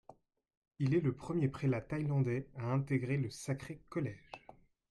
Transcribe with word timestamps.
Il 0.79 0.95
est 0.95 0.99
le 0.99 1.13
premier 1.13 1.47
prélat 1.47 1.79
thaïlandais 1.81 2.47
à 2.57 2.65
intégrer 2.71 3.17
le 3.17 3.29
Sacré 3.29 3.83
Collège. 3.89 4.31